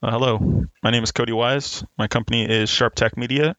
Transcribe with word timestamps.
Uh, 0.00 0.12
hello, 0.12 0.64
my 0.80 0.92
name 0.92 1.02
is 1.02 1.10
Cody 1.10 1.32
Wise. 1.32 1.82
My 1.98 2.06
company 2.06 2.48
is 2.48 2.70
Sharp 2.70 2.94
Tack 2.94 3.16
Media, 3.16 3.56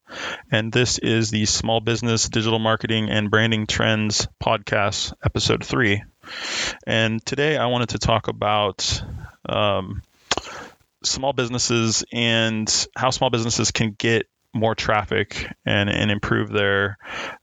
and 0.50 0.72
this 0.72 0.98
is 0.98 1.30
the 1.32 1.46
Small 1.46 1.82
Business 1.82 2.30
Digital 2.30 2.60
Marketing 2.60 3.10
and 3.10 3.30
Branding 3.30 3.68
Trends 3.68 4.26
podcast, 4.42 5.12
episode 5.22 5.66
three. 5.66 6.02
And 6.88 7.26
today 7.26 7.58
I 7.58 7.66
wanted 7.66 7.90
to 7.90 8.00
talk 8.00 8.30
about 8.30 9.04
um, 9.50 10.02
small 11.04 11.34
businesses 11.34 12.06
and 12.14 12.88
how 12.96 13.10
small 13.10 13.30
businesses 13.30 13.72
can 13.72 13.92
get 13.98 14.26
more 14.54 14.74
traffic 14.74 15.48
and, 15.66 15.90
and 15.90 16.10
improve 16.10 16.50
their 16.50 16.98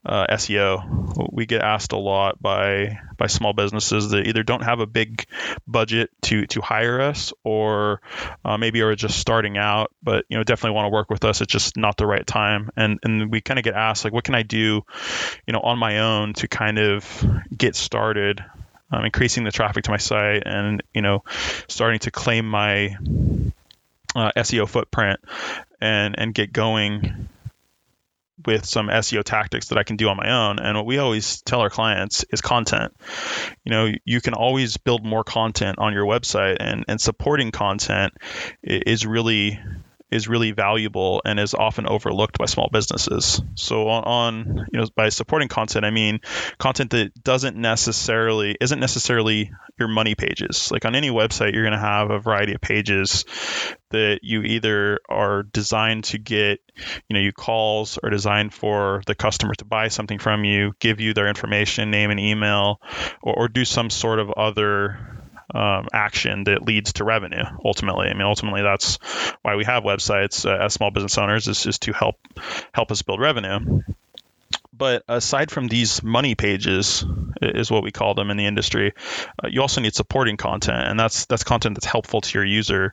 uh, 0.04 0.26
SEO. 0.32 1.28
We 1.32 1.46
get 1.46 1.62
asked 1.62 1.92
a 1.92 1.98
lot 1.98 2.40
by 2.40 2.98
by 3.16 3.28
small 3.28 3.52
businesses 3.52 4.10
that 4.10 4.26
either 4.26 4.42
don't 4.42 4.62
have 4.62 4.80
a 4.80 4.86
big 4.86 5.26
budget 5.66 6.10
to 6.22 6.46
to 6.46 6.60
hire 6.60 7.00
us 7.00 7.32
or 7.44 8.00
uh, 8.44 8.58
maybe 8.58 8.82
are 8.82 8.94
just 8.94 9.18
starting 9.18 9.56
out, 9.56 9.92
but 10.02 10.24
you 10.28 10.36
know 10.36 10.44
definitely 10.44 10.74
want 10.74 10.86
to 10.86 10.90
work 10.90 11.10
with 11.10 11.24
us. 11.24 11.40
It's 11.40 11.52
just 11.52 11.76
not 11.76 11.96
the 11.96 12.06
right 12.06 12.26
time, 12.26 12.70
and 12.76 12.98
and 13.02 13.30
we 13.30 13.40
kind 13.40 13.58
of 13.58 13.64
get 13.64 13.74
asked 13.74 14.04
like, 14.04 14.12
what 14.12 14.24
can 14.24 14.34
I 14.34 14.42
do, 14.42 14.82
you 15.46 15.52
know, 15.52 15.60
on 15.60 15.78
my 15.78 16.00
own 16.00 16.34
to 16.34 16.48
kind 16.48 16.78
of 16.78 17.24
get 17.56 17.76
started. 17.76 18.44
Um, 18.88 19.04
increasing 19.04 19.42
the 19.42 19.50
traffic 19.50 19.82
to 19.86 19.90
my 19.90 19.96
site 19.96 20.44
and 20.46 20.80
you 20.94 21.02
know 21.02 21.24
starting 21.66 21.98
to 22.00 22.12
claim 22.12 22.48
my 22.48 22.96
uh, 24.16 24.32
SEO 24.36 24.68
footprint 24.68 25.20
and 25.80 26.14
and 26.18 26.34
get 26.34 26.52
going 26.52 27.28
with 28.44 28.64
some 28.64 28.88
SEO 28.88 29.24
tactics 29.24 29.68
that 29.68 29.78
I 29.78 29.82
can 29.82 29.96
do 29.96 30.08
on 30.08 30.16
my 30.16 30.30
own. 30.30 30.58
And 30.58 30.76
what 30.76 30.86
we 30.86 30.98
always 30.98 31.42
tell 31.42 31.60
our 31.60 31.70
clients 31.70 32.24
is 32.30 32.40
content. 32.40 32.94
You 33.64 33.70
know, 33.70 33.92
you 34.04 34.20
can 34.20 34.34
always 34.34 34.76
build 34.76 35.04
more 35.04 35.24
content 35.24 35.78
on 35.78 35.92
your 35.92 36.04
website 36.04 36.56
and, 36.60 36.84
and 36.86 37.00
supporting 37.00 37.50
content 37.50 38.12
is 38.62 39.06
really 39.06 39.58
is 40.10 40.28
really 40.28 40.52
valuable 40.52 41.20
and 41.24 41.40
is 41.40 41.54
often 41.54 41.86
overlooked 41.86 42.38
by 42.38 42.46
small 42.46 42.68
businesses. 42.72 43.42
So 43.54 43.88
on, 43.88 44.04
on, 44.04 44.66
you 44.72 44.80
know 44.80 44.86
by 44.94 45.08
supporting 45.08 45.48
content, 45.48 45.84
I 45.84 45.90
mean 45.90 46.20
content 46.58 46.90
that 46.90 47.12
doesn't 47.22 47.56
necessarily 47.56 48.56
isn't 48.60 48.78
necessarily 48.78 49.50
your 49.78 49.88
money 49.88 50.14
pages. 50.14 50.70
Like 50.70 50.84
on 50.84 50.94
any 50.94 51.10
website, 51.10 51.52
you're 51.52 51.64
going 51.64 51.72
to 51.72 51.78
have 51.78 52.10
a 52.10 52.20
variety 52.20 52.54
of 52.54 52.60
pages 52.60 53.24
that 53.90 54.20
you 54.22 54.42
either 54.42 55.00
are 55.08 55.42
designed 55.42 56.04
to 56.04 56.18
get, 56.18 56.60
you 57.08 57.14
know, 57.14 57.20
you 57.20 57.32
calls 57.32 57.98
are 58.02 58.10
designed 58.10 58.54
for 58.54 59.02
the 59.06 59.14
customer 59.14 59.54
to 59.54 59.64
buy 59.64 59.88
something 59.88 60.18
from 60.18 60.44
you, 60.44 60.72
give 60.80 61.00
you 61.00 61.14
their 61.14 61.28
information, 61.28 61.90
name 61.90 62.10
and 62.10 62.20
email, 62.20 62.80
or, 63.22 63.34
or 63.40 63.48
do 63.48 63.64
some 63.64 63.90
sort 63.90 64.18
of 64.18 64.30
other 64.30 65.15
um, 65.54 65.86
action 65.92 66.44
that 66.44 66.62
leads 66.62 66.94
to 66.94 67.04
revenue 67.04 67.44
ultimately. 67.64 68.08
I 68.08 68.12
mean, 68.14 68.22
ultimately, 68.22 68.62
that's 68.62 68.98
why 69.42 69.56
we 69.56 69.64
have 69.64 69.84
websites 69.84 70.44
uh, 70.44 70.64
as 70.64 70.74
small 70.74 70.90
business 70.90 71.18
owners 71.18 71.48
is 71.48 71.62
just 71.62 71.82
to 71.82 71.92
help 71.92 72.16
help 72.72 72.90
us 72.90 73.02
build 73.02 73.20
revenue. 73.20 73.82
But 74.72 75.04
aside 75.08 75.50
from 75.50 75.68
these 75.68 76.02
money 76.02 76.34
pages, 76.34 77.04
is 77.40 77.70
what 77.70 77.82
we 77.82 77.92
call 77.92 78.14
them 78.14 78.30
in 78.30 78.36
the 78.36 78.46
industry, 78.46 78.92
uh, 79.42 79.48
you 79.48 79.62
also 79.62 79.80
need 79.80 79.94
supporting 79.94 80.36
content, 80.36 80.88
and 80.88 81.00
that's 81.00 81.26
that's 81.26 81.44
content 81.44 81.76
that's 81.76 81.86
helpful 81.86 82.20
to 82.20 82.38
your 82.38 82.44
user 82.44 82.92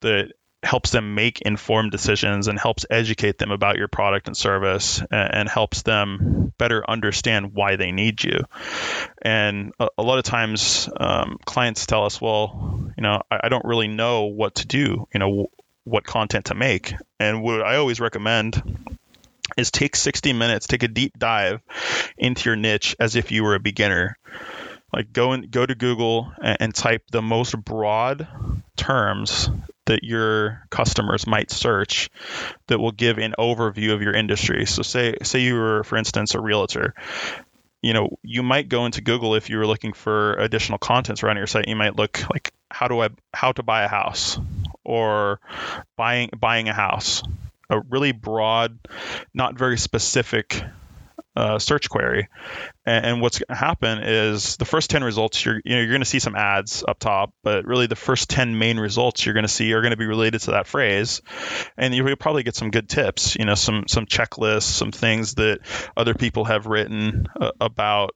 that 0.00 0.32
helps 0.62 0.90
them 0.90 1.14
make 1.14 1.40
informed 1.40 1.90
decisions 1.90 2.46
and 2.46 2.58
helps 2.58 2.84
educate 2.90 3.38
them 3.38 3.50
about 3.50 3.76
your 3.76 3.88
product 3.88 4.26
and 4.26 4.36
service 4.36 5.00
and, 5.10 5.34
and 5.34 5.48
helps 5.48 5.82
them 5.82 6.52
better 6.58 6.88
understand 6.88 7.54
why 7.54 7.76
they 7.76 7.92
need 7.92 8.22
you. 8.22 8.44
And 9.22 9.72
a, 9.80 9.88
a 9.98 10.02
lot 10.02 10.18
of 10.18 10.24
times, 10.24 10.88
um, 10.98 11.38
clients 11.44 11.86
tell 11.86 12.04
us, 12.04 12.20
well, 12.20 12.92
you 12.96 13.02
know, 13.02 13.22
I, 13.30 13.40
I, 13.44 13.48
don't 13.48 13.64
really 13.64 13.88
know 13.88 14.24
what 14.24 14.56
to 14.56 14.66
do, 14.66 15.08
you 15.14 15.18
know, 15.18 15.28
w- 15.28 15.48
what 15.84 16.04
content 16.04 16.46
to 16.46 16.54
make. 16.54 16.92
And 17.18 17.42
what 17.42 17.62
I 17.62 17.76
always 17.76 17.98
recommend 17.98 18.62
is 19.56 19.70
take 19.70 19.96
60 19.96 20.34
minutes, 20.34 20.66
take 20.66 20.82
a 20.82 20.88
deep 20.88 21.18
dive 21.18 21.62
into 22.18 22.50
your 22.50 22.56
niche 22.56 22.94
as 23.00 23.16
if 23.16 23.32
you 23.32 23.44
were 23.44 23.54
a 23.54 23.60
beginner 23.60 24.18
like 24.92 25.12
go 25.12 25.32
and 25.32 25.50
go 25.50 25.64
to 25.64 25.74
Google 25.74 26.32
and, 26.42 26.56
and, 26.60 26.74
type 26.74 27.02
the 27.10 27.22
most 27.22 27.56
broad 27.62 28.26
terms 28.76 29.48
that 29.86 30.04
your 30.04 30.66
customers 30.70 31.26
might 31.26 31.50
search 31.50 32.10
that 32.68 32.78
will 32.78 32.92
give 32.92 33.18
an 33.18 33.34
overview 33.38 33.92
of 33.92 34.02
your 34.02 34.14
industry. 34.14 34.66
So 34.66 34.82
say 34.82 35.16
say 35.22 35.40
you 35.40 35.54
were, 35.54 35.84
for 35.84 35.96
instance, 35.96 36.34
a 36.34 36.40
realtor. 36.40 36.94
You 37.82 37.94
know, 37.94 38.18
you 38.22 38.42
might 38.42 38.68
go 38.68 38.84
into 38.84 39.00
Google 39.00 39.34
if 39.34 39.48
you 39.48 39.56
were 39.56 39.66
looking 39.66 39.94
for 39.94 40.34
additional 40.34 40.78
content 40.78 41.22
around 41.24 41.38
your 41.38 41.46
site. 41.46 41.66
You 41.68 41.76
might 41.76 41.96
look 41.96 42.22
like 42.30 42.52
how 42.70 42.88
do 42.88 43.00
I 43.00 43.08
how 43.32 43.52
to 43.52 43.62
buy 43.62 43.84
a 43.84 43.88
house 43.88 44.38
or 44.84 45.40
buying 45.96 46.30
buying 46.38 46.68
a 46.68 46.74
house. 46.74 47.22
A 47.68 47.80
really 47.88 48.10
broad, 48.10 48.80
not 49.32 49.56
very 49.56 49.78
specific 49.78 50.60
uh, 51.36 51.58
search 51.58 51.88
query. 51.88 52.28
And, 52.84 53.06
and 53.06 53.20
what's 53.20 53.38
going 53.38 53.54
to 53.56 53.64
happen 53.64 54.00
is 54.02 54.56
the 54.56 54.64
first 54.64 54.90
10 54.90 55.04
results, 55.04 55.44
you're, 55.44 55.60
you 55.64 55.74
know, 55.74 55.80
you're 55.80 55.90
going 55.90 56.00
to 56.00 56.06
see 56.06 56.18
some 56.18 56.34
ads 56.34 56.84
up 56.86 56.98
top, 56.98 57.32
but 57.42 57.64
really 57.64 57.86
the 57.86 57.96
first 57.96 58.28
10 58.30 58.58
main 58.58 58.78
results 58.78 59.24
you're 59.24 59.34
going 59.34 59.44
to 59.44 59.48
see 59.48 59.72
are 59.72 59.80
going 59.80 59.92
to 59.92 59.96
be 59.96 60.06
related 60.06 60.40
to 60.42 60.52
that 60.52 60.66
phrase. 60.66 61.22
And 61.76 61.94
you'll 61.94 62.16
probably 62.16 62.42
get 62.42 62.56
some 62.56 62.70
good 62.70 62.88
tips, 62.88 63.36
you 63.36 63.44
know, 63.44 63.54
some, 63.54 63.84
some 63.88 64.06
checklists, 64.06 64.62
some 64.62 64.92
things 64.92 65.34
that 65.34 65.60
other 65.96 66.14
people 66.14 66.44
have 66.44 66.66
written 66.66 67.26
uh, 67.40 67.52
about 67.60 68.10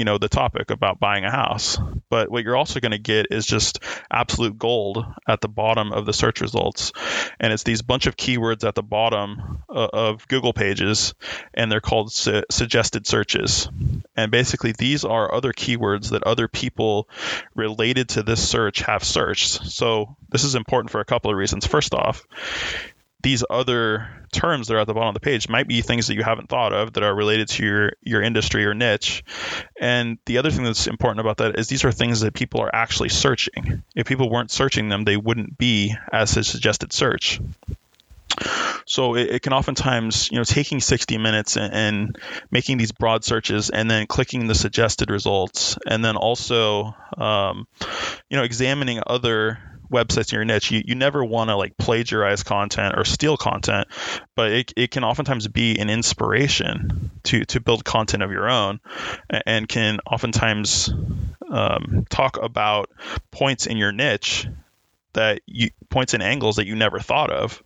you 0.00 0.04
know 0.06 0.16
the 0.16 0.30
topic 0.30 0.70
about 0.70 0.98
buying 0.98 1.26
a 1.26 1.30
house. 1.30 1.76
But 2.08 2.30
what 2.30 2.42
you're 2.42 2.56
also 2.56 2.80
going 2.80 2.92
to 2.92 2.98
get 2.98 3.26
is 3.30 3.44
just 3.44 3.80
absolute 4.10 4.58
gold 4.58 5.04
at 5.28 5.42
the 5.42 5.48
bottom 5.48 5.92
of 5.92 6.06
the 6.06 6.14
search 6.14 6.40
results. 6.40 6.92
And 7.38 7.52
it's 7.52 7.64
these 7.64 7.82
bunch 7.82 8.06
of 8.06 8.16
keywords 8.16 8.66
at 8.66 8.74
the 8.74 8.82
bottom 8.82 9.62
uh, 9.68 9.88
of 9.92 10.26
google 10.26 10.54
pages 10.54 11.12
and 11.52 11.70
they're 11.70 11.82
called 11.82 12.12
su- 12.12 12.44
suggested 12.50 13.06
searches. 13.06 13.68
And 14.16 14.30
basically 14.30 14.72
these 14.72 15.04
are 15.04 15.34
other 15.34 15.52
keywords 15.52 16.12
that 16.12 16.22
other 16.22 16.48
people 16.48 17.06
related 17.54 18.08
to 18.10 18.22
this 18.22 18.48
search 18.48 18.80
have 18.80 19.04
searched. 19.04 19.66
So 19.66 20.16
this 20.30 20.44
is 20.44 20.54
important 20.54 20.92
for 20.92 21.02
a 21.02 21.04
couple 21.04 21.30
of 21.30 21.36
reasons. 21.36 21.66
First 21.66 21.92
off 21.92 22.26
these 23.22 23.44
other 23.48 24.08
terms 24.32 24.68
that 24.68 24.74
are 24.74 24.80
at 24.80 24.86
the 24.86 24.94
bottom 24.94 25.08
of 25.08 25.14
the 25.14 25.20
page 25.20 25.48
might 25.48 25.66
be 25.66 25.82
things 25.82 26.06
that 26.06 26.14
you 26.14 26.22
haven't 26.22 26.48
thought 26.48 26.72
of 26.72 26.92
that 26.92 27.02
are 27.02 27.14
related 27.14 27.48
to 27.48 27.64
your 27.64 27.92
your 28.02 28.22
industry 28.22 28.64
or 28.64 28.74
niche. 28.74 29.24
And 29.80 30.18
the 30.26 30.38
other 30.38 30.50
thing 30.50 30.64
that's 30.64 30.86
important 30.86 31.20
about 31.20 31.38
that 31.38 31.58
is 31.58 31.68
these 31.68 31.84
are 31.84 31.92
things 31.92 32.20
that 32.20 32.34
people 32.34 32.60
are 32.60 32.74
actually 32.74 33.08
searching. 33.08 33.82
If 33.94 34.06
people 34.06 34.30
weren't 34.30 34.50
searching 34.50 34.88
them, 34.88 35.04
they 35.04 35.16
wouldn't 35.16 35.58
be 35.58 35.94
as 36.12 36.36
a 36.36 36.44
suggested 36.44 36.92
search. 36.92 37.40
So 38.86 39.16
it, 39.16 39.30
it, 39.30 39.42
can 39.42 39.52
oftentimes, 39.52 40.30
you 40.30 40.38
know, 40.38 40.44
taking 40.44 40.80
60 40.80 41.18
minutes 41.18 41.56
and, 41.56 41.74
and, 41.74 42.18
making 42.50 42.78
these 42.78 42.92
broad 42.92 43.24
searches 43.24 43.70
and 43.70 43.90
then 43.90 44.06
clicking 44.06 44.46
the 44.46 44.54
suggested 44.54 45.10
results 45.10 45.76
and 45.86 46.04
then 46.04 46.16
also, 46.16 46.94
um, 47.16 47.66
you 48.28 48.36
know, 48.36 48.42
examining 48.42 49.00
other 49.06 49.58
websites 49.90 50.32
in 50.32 50.36
your 50.36 50.44
niche, 50.44 50.70
you, 50.70 50.82
you 50.84 50.94
never 50.94 51.24
want 51.24 51.50
to 51.50 51.56
like 51.56 51.76
plagiarize 51.76 52.42
content 52.42 52.94
or 52.96 53.04
steal 53.04 53.36
content, 53.36 53.88
but 54.34 54.52
it, 54.52 54.72
it 54.76 54.90
can 54.90 55.04
oftentimes 55.04 55.48
be 55.48 55.78
an 55.78 55.90
inspiration 55.90 57.10
to, 57.24 57.44
to 57.46 57.60
build 57.60 57.84
content 57.84 58.22
of 58.22 58.30
your 58.30 58.48
own 58.48 58.80
and 59.46 59.68
can 59.68 59.98
oftentimes 60.06 60.90
um, 61.50 62.06
talk 62.08 62.38
about 62.40 62.90
points 63.30 63.66
in 63.66 63.76
your 63.76 63.92
niche 63.92 64.46
that 65.12 65.40
you 65.46 65.70
points 65.88 66.14
and 66.14 66.22
angles 66.22 66.56
that 66.56 66.66
you 66.66 66.76
never 66.76 67.00
thought 67.00 67.30
of. 67.30 67.62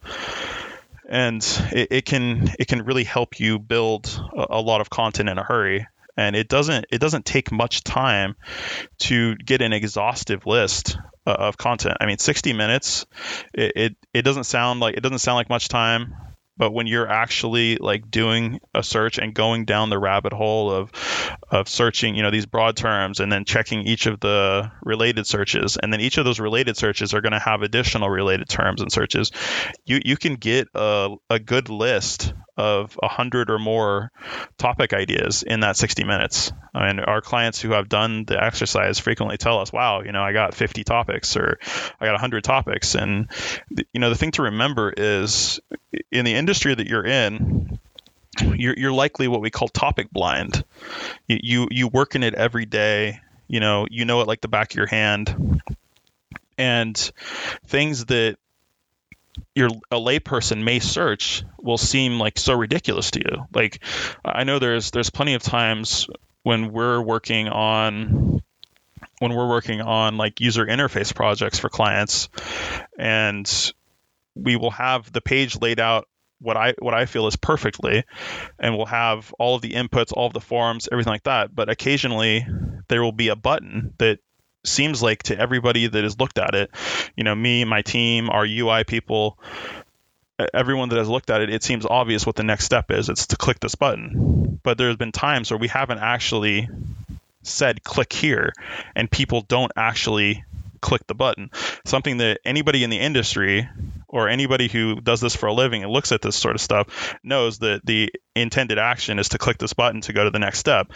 And 1.07 1.43
it, 1.71 1.89
it, 1.91 2.05
can 2.07 2.51
it 2.59 2.67
can 2.67 2.83
really 2.83 3.05
help 3.05 3.39
you 3.39 3.59
build 3.59 4.19
a, 4.35 4.47
a, 4.51 4.61
lot 4.61 4.81
of 4.81 4.89
content 4.89 5.29
in 5.29 5.37
a 5.37 5.43
hurry 5.43 5.87
and 6.17 6.37
it 6.37 6.49
doesn't 6.49 6.87
it 6.91 6.99
doesn't 6.99 7.25
take 7.25 7.51
much 7.53 7.83
time 7.85 8.37
to 8.99 9.35
get 9.37 9.63
an 9.63 9.73
exhaustive 9.73 10.47
list 10.47 10.97
uh, 11.27 11.31
of 11.31 11.57
content. 11.57 11.97
I 12.01 12.07
mean, 12.07 12.19
60 12.19 12.53
minutes. 12.53 13.07
It, 13.53 13.73
it 13.77 13.97
it 14.13 14.23
doesn't 14.23 14.45
sound 14.45 14.81
like 14.81 14.97
it 14.97 15.01
doesn't 15.01 15.19
sound 15.19 15.37
like 15.37 15.49
much 15.49 15.69
time, 15.69 16.15
but 16.57 16.73
when 16.73 16.87
you're 16.87 17.09
actually 17.09 17.77
like 17.77 18.11
doing 18.11 18.61
a 18.75 18.83
search 18.83 19.19
and 19.19 19.35
going 19.35 19.65
down 19.65 19.91
the 19.91 19.99
rabbit 19.99 20.33
hole 20.33 20.71
of 20.71 20.91
of 21.51 21.69
searching 21.69 22.15
you 22.15 22.23
know 22.23 22.31
these 22.31 22.47
broad 22.47 22.77
terms 22.77 23.21
and 23.21 23.31
then 23.31 23.45
checking 23.45 23.83
each 23.83 24.07
of 24.07 24.21
the 24.21 24.71
related 24.83 25.27
searches 25.27 25.77
and 25.83 25.93
then 25.93 26.01
each 26.01 26.19
of 26.19 26.25
those 26.25 26.41
related 26.41 26.77
searches 26.77 27.15
are 27.15 27.21
going 27.21 27.33
to 27.33 27.39
have 27.39 27.63
additional 27.63 28.09
related 28.09 28.49
terms 28.49 28.81
and 28.81 28.93
searches 28.93 29.33
you 29.85 30.01
you 30.05 30.17
can 30.17 30.37
get 30.37 30.69
a, 30.75 31.15
a 31.31 31.39
good 31.39 31.69
list 31.69 32.33
of 32.57 32.99
a 33.03 33.09
hundred 33.09 33.51
or 33.51 33.59
more 33.59 34.13
topic 34.59 34.93
ideas 34.93 35.43
in 35.43 35.61
that 35.61 35.77
60 35.77 36.05
minutes. 36.05 36.53
I 36.73 36.87
mean, 36.87 37.01
our 37.01 37.21
clients 37.21 37.61
who 37.61 37.73
have 37.73 37.89
done 37.89 38.25
the 38.25 38.43
exercise 38.43 38.99
frequently 38.99 39.37
tell 39.37 39.59
us, 39.61 39.73
"Wow, 39.73 40.03
you 40.03 40.13
know, 40.13 40.23
I 40.23 40.33
got 40.33 40.55
50 40.55 40.85
topics 40.85 41.37
or 41.37 41.59
I 42.01 42.07
got 42.07 42.13
100 42.13 42.45
topics." 42.45 42.95
And 42.95 43.29
you 43.93 44.01
know, 44.01 44.09
the 44.09 44.17
thing 44.17 44.33
to 44.33 44.43
remember 44.43 44.93
is 44.97 45.61
in 46.13 46.25
the 46.25 46.35
industry 46.35 46.75
that 46.75 46.87
you're 46.87 47.05
in, 47.05 47.79
you're, 48.41 48.75
you're 48.77 48.93
likely 48.93 49.29
what 49.29 49.41
we 49.41 49.51
call 49.51 49.69
topic 49.69 50.11
blind. 50.11 50.65
You, 51.27 51.39
you 51.43 51.69
you 51.71 51.89
work 51.89 52.15
in 52.15 52.23
it 52.23 52.35
every 52.35 52.67
day. 52.67 53.21
You 53.49 53.61
know, 53.61 53.87
you 53.91 54.05
know 54.05 54.21
it 54.21 54.29
like 54.29 54.41
the 54.41 54.49
back 54.49 54.73
of 54.73 54.77
your 54.77 54.87
hand. 54.87 55.61
And 56.57 57.13
things 57.67 58.07
that 58.07 58.37
your 59.55 59.69
a 59.91 59.97
layperson 59.97 60.65
may 60.65 60.81
search 60.81 61.45
will 61.61 61.79
seem 61.79 62.19
like 62.19 62.39
so 62.39 62.55
ridiculous 62.55 63.11
to 63.13 63.21
you. 63.21 63.47
Like 63.53 63.81
I 64.25 64.45
know 64.45 64.59
there's 64.59 64.91
there's 64.91 65.11
plenty 65.11 65.35
of 65.35 65.43
times 65.43 66.09
when 66.43 66.73
we're 66.73 67.01
working 67.01 67.49
on 67.49 68.43
when 69.21 69.35
we're 69.35 69.49
working 69.49 69.81
on 69.81 70.17
like 70.17 70.41
user 70.41 70.67
interface 70.67 71.15
projects 71.15 71.59
for 71.59 71.69
clients 71.69 72.29
and 72.99 73.73
we 74.35 74.57
will 74.57 74.73
have 74.73 75.13
the 75.13 75.21
page 75.21 75.61
laid 75.61 75.79
out 75.79 76.09
what 76.41 76.57
I 76.57 76.75
what 76.79 76.95
I 76.95 77.07
feel 77.07 77.27
is 77.27 77.37
perfectly, 77.37 78.05
and 78.59 78.77
we'll 78.77 78.87
have 78.87 79.33
all 79.39 79.57
of 79.57 79.63
the 79.63 79.73
inputs, 79.73 80.13
all 80.13 80.27
of 80.27 80.35
the 80.35 80.41
forms, 80.41 80.89
everything 80.91 81.13
like 81.13 81.23
that. 81.23 81.55
But 81.55 81.71
occasionally 81.71 82.47
there 82.89 83.03
will 83.03 83.13
be 83.13 83.29
a 83.29 83.37
button 83.37 83.95
that 83.99 84.19
seems 84.65 85.03
like 85.03 85.23
to 85.25 85.39
everybody 85.39 85.87
that 85.87 86.03
has 86.03 86.19
looked 86.19 86.39
at 86.39 86.55
it, 86.55 86.71
you 87.17 87.25
know, 87.25 87.35
me, 87.35 87.65
my 87.65 87.83
team, 87.83 88.31
our 88.31 88.45
UI 88.45 88.85
people, 88.85 89.39
everyone 90.53 90.89
that 90.89 90.99
has 90.99 91.09
looked 91.09 91.31
at 91.31 91.41
it, 91.41 91.51
it 91.51 91.63
seems 91.63 91.87
obvious 91.87 92.27
what 92.27 92.37
the 92.37 92.43
next 92.43 92.65
step 92.65 92.91
is. 92.91 93.09
It's 93.09 93.29
to 93.29 93.37
click 93.37 93.61
this 93.61 93.75
button. 93.75 94.61
But 94.63 94.79
there's 94.79 94.97
been 94.97 95.13
times 95.13 95.51
where 95.51 95.59
we 95.59 95.69
haven't 95.69 95.99
actually 95.99 96.69
said 97.43 97.85
click 97.85 98.13
here, 98.13 98.53
and 98.97 99.11
people 99.11 99.43
don't 99.43 99.73
actually 99.77 100.45
click 100.81 101.07
the 101.07 101.15
button. 101.15 101.51
Something 101.85 102.19
that 102.19 102.41
anybody 102.45 102.85
in 102.85 102.91
the 102.91 102.99
industry 102.99 103.69
or 104.09 104.29
anybody 104.29 104.69
who 104.69 105.01
does 105.01 105.21
this 105.21 105.35
for 105.35 105.47
a 105.47 105.53
living 105.53 105.83
and 105.83 105.93
looks 105.93 106.13
at 106.13 106.23
this 106.23 106.37
sort 106.37 106.55
of 106.55 106.61
stuff 106.61 107.17
knows 107.23 107.59
that 107.61 107.85
the 107.85 108.13
intended 108.37 108.79
action 108.79 109.19
is 109.19 109.31
to 109.31 109.39
click 109.39 109.59
this 109.59 109.73
button 109.73 110.03
to 110.03 110.13
go 110.13 110.25
to 110.25 110.31
the 110.31 110.39
next 110.39 110.59
step. 110.59 110.93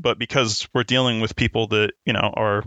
But 0.00 0.18
because 0.18 0.68
we're 0.74 0.84
dealing 0.84 1.20
with 1.20 1.36
people 1.36 1.68
that, 1.68 1.92
you 2.04 2.12
know, 2.12 2.32
are 2.34 2.62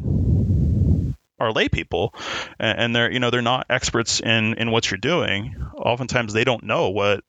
are 1.39 1.51
lay 1.51 1.68
people 1.68 2.13
and 2.59 2.95
they're 2.95 3.12
you 3.12 3.19
know 3.19 3.30
they're 3.30 3.41
not 3.41 3.65
experts 3.69 4.21
in 4.21 4.53
in 4.53 4.71
what 4.71 4.89
you're 4.89 5.00
doing 5.00 5.53
oftentimes 5.75 6.31
they 6.31 6.44
don't 6.44 6.63
know 6.63 6.89
what 6.89 7.21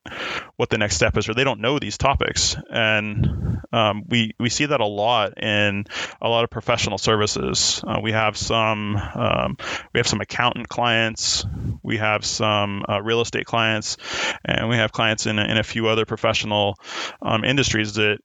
what 0.57 0.71
the 0.71 0.79
next 0.79 0.97
step 0.97 1.17
is 1.17 1.29
or 1.29 1.35
they 1.35 1.45
don't 1.45 1.61
know 1.61 1.79
these 1.79 1.99
topics. 1.99 2.57
And 2.71 3.61
um, 3.73 4.05
we 4.07 4.33
we 4.39 4.49
see 4.49 4.67
that 4.67 4.81
a 4.81 4.87
lot 4.87 5.43
in 5.43 5.87
a 6.21 6.29
lot 6.29 6.45
of 6.45 6.51
professional 6.51 6.99
services. 6.99 7.83
Uh, 7.87 8.01
we 8.03 8.13
have 8.13 8.37
some 8.37 8.97
um, 8.97 9.57
we 9.93 9.99
have 9.99 10.07
some 10.07 10.21
accountant 10.21 10.69
clients 10.69 11.45
we 11.83 11.99
have 11.99 12.25
some 12.25 12.83
uh, 12.89 13.03
real 13.03 13.21
estate 13.21 13.45
clients 13.45 13.99
and 14.45 14.69
we 14.69 14.77
have 14.77 14.91
clients 14.91 15.27
in, 15.27 15.39
in 15.39 15.59
a 15.59 15.63
few 15.63 15.89
other 15.89 16.07
professional 16.07 16.79
um, 17.21 17.45
industries 17.45 17.95
that 17.95 18.19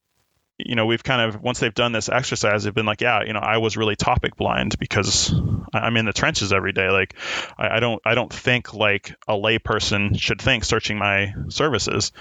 you 0.59 0.75
know, 0.75 0.85
we've 0.85 1.03
kind 1.03 1.21
of 1.21 1.41
once 1.41 1.59
they've 1.59 1.73
done 1.73 1.94
this 1.94 2.09
exercise, 2.09 2.63
they've 2.63 2.73
been 2.73 2.85
like, 2.85 3.00
yeah, 3.00 3.23
you 3.23 3.31
know, 3.31 3.39
I 3.39 3.57
was 3.57 3.77
really 3.77 3.95
topic 3.95 4.35
blind 4.35 4.77
because 4.77 5.33
I'm 5.73 5.95
in 5.95 6.06
the 6.06 6.11
trenches 6.11 6.51
every 6.51 6.73
day. 6.73 6.89
Like, 6.89 7.15
I, 7.57 7.77
I 7.77 7.79
don't, 7.79 8.01
I 8.06 8.13
don't 8.13 8.31
think 8.31 8.73
like 8.73 9.15
a 9.27 9.33
layperson 9.33 10.19
should 10.19 10.41
think 10.41 10.65
searching 10.65 10.97
my 10.97 11.33
services, 11.47 12.11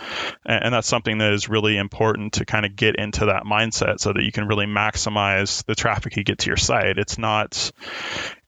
and, 0.46 0.64
and, 0.64 0.74
that's 0.74 0.86
something 0.86 1.18
that 1.18 1.32
is 1.32 1.48
really 1.48 1.76
important 1.76 2.34
to 2.34 2.44
kind 2.44 2.64
of 2.64 2.76
get 2.76 2.94
into 2.94 3.26
that 3.26 3.42
mindset 3.42 3.98
so 3.98 4.12
that 4.12 4.22
you 4.22 4.30
can 4.30 4.46
really 4.46 4.66
maximize 4.66 5.64
the 5.64 5.74
traffic 5.74 6.16
you 6.16 6.22
get 6.22 6.38
to 6.38 6.46
your 6.46 6.56
site. 6.56 6.98
It's 6.98 7.18
not, 7.18 7.72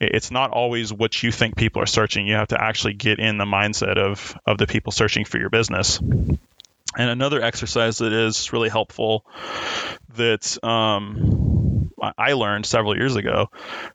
it's 0.00 0.31
not 0.31 0.52
always 0.52 0.92
what 0.92 1.20
you 1.20 1.32
think 1.32 1.56
people 1.56 1.82
are 1.82 1.87
searching. 1.87 2.28
You 2.28 2.34
have 2.34 2.48
to 2.48 2.62
actually 2.62 2.94
get 2.94 3.19
in 3.19 3.38
the 3.38 3.44
mindset 3.44 3.98
of 3.98 4.37
of 4.46 4.58
the 4.58 4.66
people 4.66 4.92
searching 4.92 5.25
for 5.25 5.38
your 5.38 5.50
business. 5.50 6.00
And 6.96 7.08
another 7.08 7.40
exercise 7.40 7.98
that 7.98 8.12
is 8.12 8.52
really 8.52 8.69
helpful 8.69 9.25
that 10.16 10.62
um, 10.64 11.90
I 12.19 12.32
learned 12.32 12.66
several 12.66 12.96
years 12.96 13.14
ago, 13.16 13.48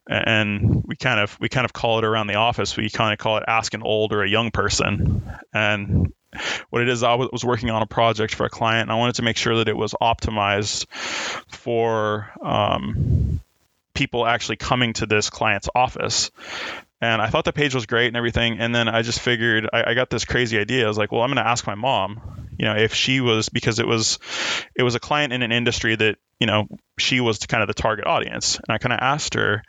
and 0.07 0.83
we 0.85 0.95
kind 0.95 1.19
of 1.19 1.37
we 1.39 1.49
kind 1.49 1.65
of 1.65 1.73
call 1.73 1.99
it 1.99 2.05
around 2.05 2.27
the 2.27 2.35
office. 2.35 2.77
We 2.77 2.89
kind 2.89 3.11
of 3.11 3.19
call 3.19 3.37
it 3.37 3.43
ask 3.47 3.73
an 3.73 3.83
old 3.83 4.13
or 4.13 4.23
a 4.23 4.29
young 4.29 4.51
person. 4.51 5.29
And 5.53 6.13
what 6.69 6.81
it 6.81 6.89
is, 6.89 7.03
I 7.03 7.15
was 7.15 7.43
working 7.43 7.69
on 7.69 7.81
a 7.81 7.87
project 7.87 8.33
for 8.33 8.45
a 8.45 8.49
client, 8.49 8.83
and 8.83 8.91
I 8.91 8.95
wanted 8.95 9.15
to 9.15 9.23
make 9.23 9.37
sure 9.37 9.57
that 9.57 9.67
it 9.67 9.75
was 9.75 9.93
optimized 10.01 10.87
for 11.49 12.31
um, 12.41 13.41
people 13.93 14.25
actually 14.25 14.57
coming 14.57 14.93
to 14.93 15.05
this 15.05 15.29
client's 15.29 15.69
office 15.75 16.31
and 17.01 17.21
I 17.21 17.27
thought 17.27 17.45
the 17.45 17.53
page 17.53 17.75
was 17.75 17.85
great 17.85 18.07
and 18.07 18.17
everything. 18.17 18.59
And 18.59 18.73
then 18.73 18.87
I 18.87 19.01
just 19.01 19.19
figured 19.19 19.69
I, 19.71 19.91
I 19.91 19.93
got 19.93 20.09
this 20.09 20.25
crazy 20.25 20.57
idea. 20.57 20.85
I 20.85 20.87
was 20.87 20.97
like, 20.97 21.11
well, 21.11 21.21
I'm 21.21 21.29
going 21.29 21.43
to 21.43 21.47
ask 21.47 21.67
my 21.67 21.75
mom, 21.75 22.44
you 22.57 22.65
know, 22.65 22.75
if 22.75 22.93
she 22.93 23.21
was 23.21 23.49
because 23.49 23.79
it 23.79 23.87
was 23.87 24.19
it 24.75 24.83
was 24.83 24.95
a 24.95 24.99
client 24.99 25.33
in 25.33 25.41
an 25.41 25.51
industry 25.51 25.95
that 25.95 26.17
you 26.39 26.47
know 26.47 26.67
she 26.97 27.19
was 27.19 27.39
kind 27.39 27.61
of 27.61 27.67
the 27.67 27.73
target 27.73 28.05
audience, 28.05 28.55
and 28.55 28.65
I 28.69 28.77
kind 28.77 28.93
of 28.93 28.99
asked 29.01 29.35
her, 29.35 29.63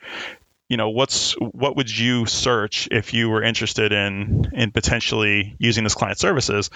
you 0.68 0.76
know, 0.76 0.90
what's 0.90 1.32
what 1.32 1.76
would 1.76 1.96
you 1.96 2.26
search 2.26 2.88
if 2.90 3.14
you 3.14 3.28
were 3.28 3.42
interested 3.42 3.92
in 3.92 4.50
in 4.52 4.70
potentially 4.70 5.54
using 5.58 5.84
this 5.84 5.94
client 5.94 6.18
services? 6.18 6.70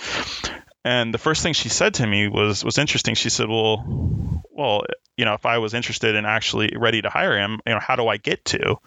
And 0.85 1.12
the 1.12 1.19
first 1.19 1.43
thing 1.43 1.53
she 1.53 1.69
said 1.69 1.95
to 1.95 2.07
me 2.07 2.29
was 2.29 2.65
was 2.65 2.79
interesting. 2.79 3.15
She 3.15 3.31
said, 3.31 3.49
"Well, 3.49 4.43
well, 4.51 4.85
you 5.17 5.25
know, 5.25 5.35
if 5.35 5.45
I 5.45 5.59
was 5.59 5.75
interested 5.75 6.15
in 6.15 6.25
actually 6.25 6.75
ready 6.77 7.03
to 7.03 7.11
hire 7.11 7.39
him, 7.39 7.61
you 7.67 7.75
know, 7.75 7.81
how 7.81 7.97
do 7.97 8.09
I 8.09 8.17
get 8.17 8.45
to?" 8.47 8.79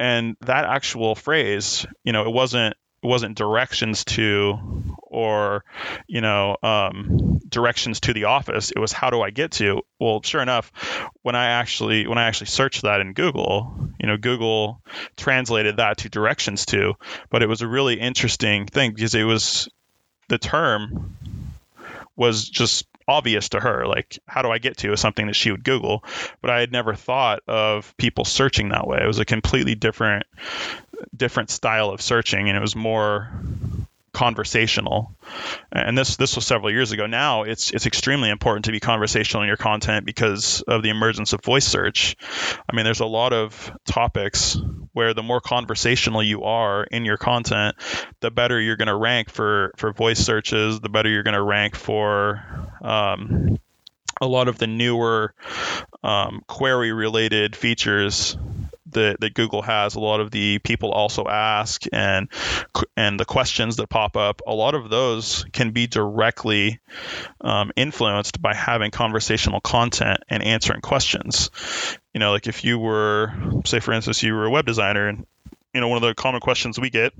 and 0.00 0.36
that 0.40 0.64
actual 0.64 1.14
phrase 1.14 1.86
you 2.02 2.12
know 2.12 2.24
it 2.24 2.32
wasn't 2.32 2.74
it 3.02 3.06
wasn't 3.06 3.36
directions 3.36 4.04
to 4.04 4.58
or 5.10 5.64
you 6.06 6.20
know 6.20 6.56
um, 6.62 7.40
directions 7.48 8.00
to 8.00 8.14
the 8.14 8.24
office 8.24 8.70
it 8.70 8.78
was 8.78 8.92
how 8.92 9.10
do 9.10 9.20
i 9.20 9.30
get 9.30 9.50
to 9.50 9.82
well 9.98 10.22
sure 10.22 10.40
enough 10.40 10.72
when 11.22 11.34
i 11.34 11.46
actually 11.46 12.06
when 12.06 12.16
i 12.16 12.24
actually 12.24 12.46
searched 12.46 12.82
that 12.82 13.00
in 13.00 13.12
google 13.12 13.90
you 14.00 14.06
know 14.06 14.16
google 14.16 14.80
translated 15.16 15.76
that 15.76 15.98
to 15.98 16.08
directions 16.08 16.64
to 16.64 16.94
but 17.28 17.42
it 17.42 17.48
was 17.48 17.60
a 17.60 17.68
really 17.68 18.00
interesting 18.00 18.66
thing 18.66 18.92
because 18.94 19.14
it 19.14 19.24
was 19.24 19.68
the 20.28 20.38
term 20.38 21.16
was 22.16 22.48
just 22.48 22.86
obvious 23.10 23.50
to 23.50 23.60
her. 23.60 23.86
Like, 23.86 24.18
how 24.26 24.42
do 24.42 24.50
I 24.50 24.58
get 24.58 24.78
to 24.78 24.92
is 24.92 25.00
something 25.00 25.26
that 25.26 25.34
she 25.34 25.50
would 25.50 25.64
Google, 25.64 26.04
but 26.40 26.50
I 26.50 26.60
had 26.60 26.72
never 26.72 26.94
thought 26.94 27.40
of 27.46 27.94
people 27.96 28.24
searching 28.24 28.70
that 28.70 28.86
way. 28.86 29.00
It 29.02 29.06
was 29.06 29.18
a 29.18 29.24
completely 29.24 29.74
different, 29.74 30.24
different 31.14 31.50
style 31.50 31.90
of 31.90 32.00
searching, 32.00 32.48
and 32.48 32.56
it 32.56 32.60
was 32.60 32.76
more 32.76 33.30
conversational. 34.12 35.14
And 35.72 35.96
this 35.96 36.16
this 36.16 36.36
was 36.36 36.46
several 36.46 36.70
years 36.70 36.92
ago. 36.92 37.06
Now 37.06 37.42
it's 37.44 37.70
it's 37.70 37.86
extremely 37.86 38.30
important 38.30 38.66
to 38.66 38.72
be 38.72 38.80
conversational 38.80 39.42
in 39.42 39.48
your 39.48 39.56
content 39.56 40.04
because 40.04 40.62
of 40.62 40.82
the 40.82 40.90
emergence 40.90 41.32
of 41.32 41.42
voice 41.44 41.66
search. 41.66 42.16
I 42.68 42.74
mean, 42.74 42.84
there's 42.84 43.00
a 43.00 43.06
lot 43.06 43.32
of 43.32 43.72
topics 43.86 44.56
where 44.92 45.14
the 45.14 45.22
more 45.22 45.40
conversational 45.40 46.22
you 46.22 46.44
are 46.44 46.84
in 46.84 47.04
your 47.04 47.16
content, 47.16 47.76
the 48.20 48.30
better 48.30 48.60
you're 48.60 48.76
going 48.76 48.88
to 48.88 48.96
rank 48.96 49.30
for 49.30 49.72
for 49.76 49.92
voice 49.92 50.18
searches. 50.18 50.80
The 50.80 50.88
better 50.88 51.08
you're 51.08 51.22
going 51.22 51.34
to 51.34 51.42
rank 51.42 51.76
for 51.76 52.42
um, 52.82 53.58
a 54.20 54.26
lot 54.26 54.48
of 54.48 54.58
the 54.58 54.66
newer 54.66 55.34
um, 56.02 56.42
query 56.46 56.92
related 56.92 57.56
features 57.56 58.36
that, 58.92 59.20
that 59.20 59.34
Google 59.34 59.62
has, 59.62 59.94
a 59.94 60.00
lot 60.00 60.20
of 60.20 60.30
the 60.30 60.58
people 60.58 60.90
also 60.92 61.26
ask 61.26 61.84
and 61.92 62.28
and 62.96 63.18
the 63.18 63.24
questions 63.24 63.76
that 63.76 63.88
pop 63.88 64.16
up, 64.16 64.42
a 64.46 64.54
lot 64.54 64.74
of 64.74 64.90
those 64.90 65.44
can 65.52 65.70
be 65.70 65.86
directly 65.86 66.80
um, 67.40 67.72
influenced 67.76 68.40
by 68.40 68.54
having 68.54 68.90
conversational 68.90 69.60
content 69.60 70.20
and 70.28 70.42
answering 70.42 70.80
questions. 70.80 71.50
You 72.14 72.20
know, 72.20 72.32
like 72.32 72.46
if 72.46 72.64
you 72.64 72.78
were, 72.78 73.32
say 73.64 73.80
for 73.80 73.92
instance, 73.92 74.22
you 74.22 74.34
were 74.34 74.46
a 74.46 74.50
web 74.50 74.66
designer, 74.66 75.08
and 75.08 75.26
you 75.74 75.80
know 75.80 75.88
one 75.88 75.96
of 75.96 76.02
the 76.02 76.14
common 76.14 76.40
questions 76.40 76.78
we 76.78 76.90
get 76.90 77.12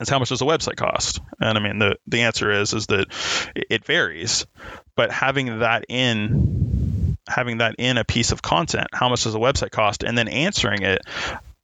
is 0.00 0.08
how 0.08 0.18
much 0.18 0.30
does 0.30 0.42
a 0.42 0.44
website 0.44 0.76
cost? 0.76 1.20
And 1.40 1.56
I 1.56 1.60
mean 1.60 1.78
the 1.78 1.96
the 2.06 2.22
answer 2.22 2.50
is 2.50 2.72
is 2.72 2.86
that 2.86 3.06
it 3.54 3.84
varies, 3.84 4.46
but 4.96 5.10
having 5.10 5.60
that 5.60 5.84
in 5.88 6.59
having 7.30 7.58
that 7.58 7.76
in 7.78 7.96
a 7.98 8.04
piece 8.04 8.32
of 8.32 8.42
content. 8.42 8.88
How 8.92 9.08
much 9.08 9.24
does 9.24 9.34
a 9.34 9.38
website 9.38 9.70
cost? 9.70 10.02
And 10.02 10.16
then 10.16 10.28
answering 10.28 10.82
it. 10.82 11.00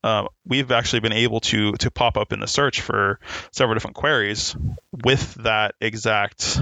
Uh, 0.05 0.29
we've 0.47 0.71
actually 0.71 1.01
been 1.01 1.13
able 1.13 1.41
to 1.41 1.73
to 1.73 1.91
pop 1.91 2.17
up 2.17 2.33
in 2.33 2.39
the 2.39 2.47
search 2.47 2.81
for 2.81 3.19
several 3.51 3.75
different 3.75 3.97
queries 3.97 4.55
with 4.93 5.35
that 5.35 5.75
exact 5.81 6.61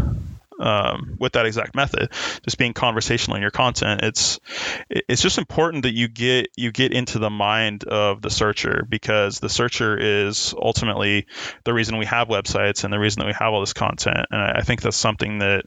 um, 0.58 1.16
with 1.18 1.32
that 1.32 1.46
exact 1.46 1.74
method, 1.74 2.10
just 2.44 2.58
being 2.58 2.72
conversational 2.72 3.36
in 3.36 3.42
your 3.42 3.50
content. 3.50 4.00
It's 4.02 4.40
it's 4.88 5.22
just 5.22 5.38
important 5.38 5.82
that 5.82 5.94
you 5.94 6.08
get 6.08 6.48
you 6.56 6.72
get 6.72 6.92
into 6.92 7.18
the 7.18 7.30
mind 7.30 7.84
of 7.84 8.22
the 8.22 8.30
searcher 8.30 8.86
because 8.88 9.40
the 9.40 9.48
searcher 9.48 9.96
is 9.98 10.54
ultimately 10.56 11.26
the 11.64 11.74
reason 11.74 11.98
we 11.98 12.06
have 12.06 12.28
websites 12.28 12.84
and 12.84 12.92
the 12.92 12.98
reason 12.98 13.20
that 13.20 13.26
we 13.26 13.34
have 13.34 13.52
all 13.52 13.60
this 13.60 13.72
content. 13.72 14.26
And 14.30 14.40
I 14.40 14.62
think 14.62 14.82
that's 14.82 14.96
something 14.96 15.38
that 15.38 15.64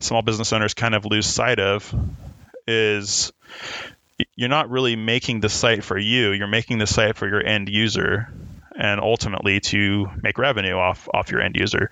small 0.00 0.22
business 0.22 0.52
owners 0.52 0.74
kind 0.74 0.94
of 0.94 1.04
lose 1.04 1.26
sight 1.26 1.60
of 1.60 1.94
is 2.66 3.32
you're 4.36 4.48
not 4.48 4.70
really 4.70 4.96
making 4.96 5.40
the 5.40 5.48
site 5.48 5.84
for 5.84 5.98
you 5.98 6.30
you're 6.30 6.46
making 6.46 6.78
the 6.78 6.86
site 6.86 7.16
for 7.16 7.28
your 7.28 7.44
end 7.44 7.68
user 7.68 8.28
and 8.74 9.00
ultimately 9.00 9.60
to 9.60 10.10
make 10.22 10.38
revenue 10.38 10.74
off 10.74 11.08
off 11.12 11.30
your 11.30 11.40
end 11.40 11.56
user. 11.56 11.90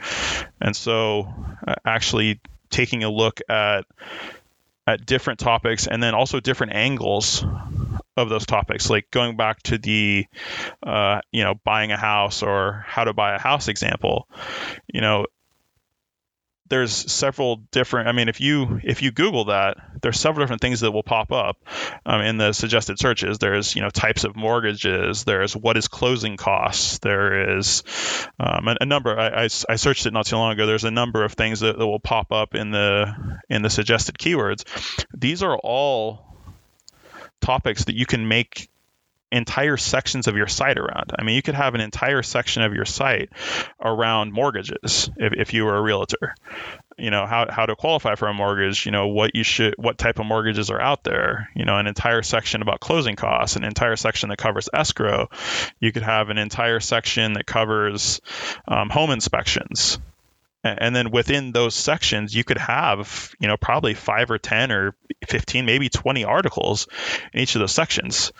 And 0.60 0.74
so 0.74 1.32
uh, 1.66 1.74
actually 1.84 2.40
taking 2.70 3.04
a 3.04 3.10
look 3.10 3.40
at 3.48 3.84
at 4.86 5.06
different 5.06 5.38
topics 5.38 5.86
and 5.86 6.02
then 6.02 6.14
also 6.14 6.40
different 6.40 6.74
angles 6.74 7.44
of 8.16 8.28
those 8.28 8.44
topics, 8.44 8.90
like 8.90 9.10
going 9.10 9.36
back 9.36 9.62
to 9.62 9.78
the, 9.78 10.26
uh, 10.82 11.20
you 11.30 11.44
know, 11.44 11.54
buying 11.64 11.92
a 11.92 11.96
house 11.96 12.42
or 12.42 12.84
how 12.86 13.04
to 13.04 13.12
buy 13.12 13.36
a 13.36 13.38
house 13.38 13.68
example, 13.68 14.28
you 14.92 15.00
know, 15.00 15.26
there's 16.72 16.92
several 17.12 17.56
different 17.70 18.08
i 18.08 18.12
mean 18.12 18.28
if 18.28 18.40
you 18.40 18.80
if 18.82 19.02
you 19.02 19.12
google 19.12 19.44
that 19.46 19.76
there's 20.02 20.18
several 20.18 20.42
different 20.42 20.60
things 20.60 20.80
that 20.80 20.90
will 20.90 21.04
pop 21.04 21.30
up 21.30 21.56
um, 22.04 22.20
in 22.20 22.36
the 22.36 22.52
suggested 22.52 22.98
searches. 22.98 23.38
There's 23.38 23.74
you 23.74 23.82
know 23.82 23.88
types 23.88 24.24
of 24.24 24.36
mortgages. 24.36 25.24
There's 25.24 25.56
what 25.56 25.76
is 25.76 25.88
closing 25.88 26.36
costs. 26.36 26.98
There 26.98 27.56
is 27.56 27.84
um, 28.38 28.68
a, 28.68 28.76
a, 28.80 28.86
number. 28.86 29.18
I, 29.18 29.44
I, 29.44 29.48
I, 29.68 29.76
searched 29.76 30.06
it 30.06 30.12
not 30.12 30.26
too 30.26 30.36
long 30.36 30.52
ago. 30.52 30.66
There's 30.66 30.84
a 30.84 30.90
number 30.90 31.24
of 31.24 31.32
things 31.32 31.60
that, 31.60 31.78
that 31.78 31.86
will 31.86 32.00
pop 32.00 32.32
up 32.32 32.54
in 32.54 32.72
the 32.72 33.40
in 33.48 33.62
the 33.62 33.70
suggested 33.70 34.18
keywords. 34.18 34.64
These 35.16 35.42
are 35.42 35.56
all 35.56 36.26
topics 37.40 37.84
that 37.84 37.96
you 37.96 38.06
can 38.06 38.26
make 38.26 38.68
entire 39.32 39.78
sections 39.78 40.28
of 40.28 40.36
your 40.36 40.46
site 40.46 40.78
around. 40.78 41.12
I 41.18 41.24
mean, 41.24 41.34
you 41.34 41.42
could 41.42 41.54
have 41.54 41.74
an 41.74 41.80
entire 41.80 42.22
section 42.22 42.62
of 42.62 42.74
your 42.74 42.84
site 42.84 43.30
around 43.80 44.32
mortgages 44.32 45.10
if, 45.16 45.32
if 45.32 45.54
you 45.54 45.64
were 45.64 45.76
a 45.76 45.82
realtor. 45.82 46.34
You 46.98 47.10
know, 47.10 47.26
how, 47.26 47.50
how 47.50 47.64
to 47.64 47.74
qualify 47.74 48.14
for 48.16 48.28
a 48.28 48.34
mortgage, 48.34 48.84
you 48.84 48.92
know, 48.92 49.08
what 49.08 49.34
you 49.34 49.42
should, 49.42 49.74
what 49.78 49.96
type 49.96 50.18
of 50.18 50.26
mortgages 50.26 50.70
are 50.70 50.80
out 50.80 51.02
there, 51.02 51.48
you 51.56 51.64
know, 51.64 51.78
an 51.78 51.86
entire 51.86 52.22
section 52.22 52.60
about 52.60 52.80
closing 52.80 53.16
costs, 53.16 53.56
an 53.56 53.64
entire 53.64 53.96
section 53.96 54.28
that 54.28 54.38
covers 54.38 54.68
escrow. 54.72 55.28
You 55.80 55.90
could 55.90 56.02
have 56.02 56.28
an 56.28 56.36
entire 56.36 56.80
section 56.80 57.32
that 57.32 57.46
covers 57.46 58.20
um, 58.68 58.90
home 58.90 59.10
inspections 59.10 59.98
and 60.64 60.94
then 60.94 61.10
within 61.10 61.52
those 61.52 61.74
sections 61.74 62.34
you 62.34 62.44
could 62.44 62.58
have 62.58 63.34
you 63.40 63.48
know 63.48 63.56
probably 63.56 63.94
five 63.94 64.30
or 64.30 64.38
ten 64.38 64.70
or 64.70 64.94
15 65.28 65.66
maybe 65.66 65.88
20 65.88 66.24
articles 66.24 66.88
in 67.32 67.40
each 67.40 67.54
of 67.54 67.60
those 67.60 67.72
sections. 67.72 68.32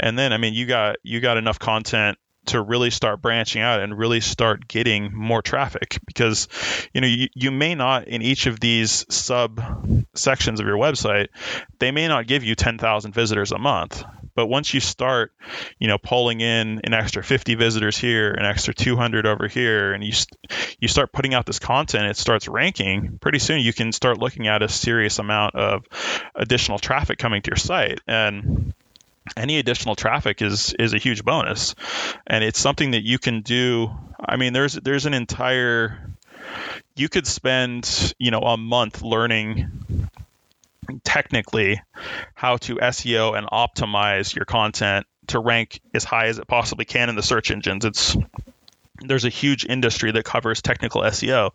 And 0.00 0.18
then 0.18 0.32
i 0.32 0.38
mean 0.38 0.54
you 0.54 0.66
got 0.66 0.96
you 1.02 1.20
got 1.20 1.36
enough 1.36 1.58
content 1.58 2.18
to 2.46 2.62
really 2.62 2.90
start 2.90 3.20
branching 3.20 3.60
out 3.60 3.80
and 3.80 3.96
really 3.96 4.20
start 4.20 4.66
getting 4.66 5.14
more 5.14 5.42
traffic 5.42 5.98
because 6.06 6.48
you 6.94 7.00
know 7.00 7.06
you, 7.06 7.28
you 7.34 7.50
may 7.50 7.74
not 7.74 8.08
in 8.08 8.22
each 8.22 8.46
of 8.46 8.58
these 8.58 9.04
sub 9.10 9.60
sections 10.14 10.58
of 10.58 10.66
your 10.66 10.78
website 10.78 11.28
they 11.78 11.90
may 11.90 12.08
not 12.08 12.26
give 12.26 12.44
you 12.44 12.54
10,000 12.54 13.12
visitors 13.12 13.52
a 13.52 13.58
month 13.58 14.02
but 14.38 14.46
once 14.46 14.72
you 14.72 14.78
start, 14.78 15.32
you 15.80 15.88
know, 15.88 15.98
pulling 15.98 16.40
in 16.40 16.80
an 16.84 16.94
extra 16.94 17.24
50 17.24 17.56
visitors 17.56 17.98
here, 17.98 18.30
an 18.30 18.44
extra 18.44 18.72
200 18.72 19.26
over 19.26 19.48
here, 19.48 19.92
and 19.92 20.04
you 20.04 20.12
you 20.78 20.86
start 20.86 21.10
putting 21.10 21.34
out 21.34 21.44
this 21.44 21.58
content, 21.58 22.06
it 22.06 22.16
starts 22.16 22.46
ranking. 22.46 23.18
Pretty 23.20 23.40
soon, 23.40 23.60
you 23.60 23.72
can 23.72 23.90
start 23.90 24.18
looking 24.18 24.46
at 24.46 24.62
a 24.62 24.68
serious 24.68 25.18
amount 25.18 25.56
of 25.56 25.86
additional 26.36 26.78
traffic 26.78 27.18
coming 27.18 27.42
to 27.42 27.50
your 27.50 27.56
site, 27.56 27.98
and 28.06 28.74
any 29.36 29.58
additional 29.58 29.96
traffic 29.96 30.40
is 30.40 30.72
is 30.78 30.94
a 30.94 30.98
huge 30.98 31.24
bonus, 31.24 31.74
and 32.24 32.44
it's 32.44 32.60
something 32.60 32.92
that 32.92 33.02
you 33.02 33.18
can 33.18 33.40
do. 33.40 33.90
I 34.20 34.36
mean, 34.36 34.52
there's 34.52 34.74
there's 34.74 35.06
an 35.06 35.14
entire 35.14 35.98
you 36.94 37.08
could 37.08 37.26
spend 37.26 38.14
you 38.20 38.30
know 38.30 38.42
a 38.42 38.56
month 38.56 39.02
learning 39.02 40.08
technically 41.04 41.80
how 42.34 42.56
to 42.58 42.76
SEO 42.76 43.36
and 43.36 43.46
optimize 43.46 44.34
your 44.34 44.44
content 44.44 45.06
to 45.28 45.38
rank 45.38 45.80
as 45.94 46.04
high 46.04 46.26
as 46.26 46.38
it 46.38 46.46
possibly 46.46 46.84
can 46.84 47.08
in 47.08 47.16
the 47.16 47.22
search 47.22 47.50
engines. 47.50 47.84
It's 47.84 48.16
there's 49.00 49.24
a 49.24 49.28
huge 49.28 49.64
industry 49.64 50.10
that 50.10 50.24
covers 50.24 50.60
technical 50.60 51.02
SEO. 51.02 51.52